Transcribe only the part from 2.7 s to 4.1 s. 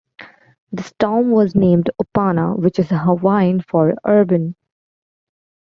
is Hawaiian for